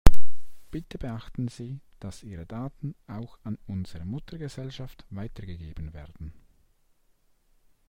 [0.71, 6.33] Bitte beachten Sie, dass Ihre Daten auch an unsere Muttergesellschaft weitergegeben werden.